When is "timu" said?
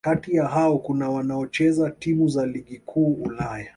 1.91-2.27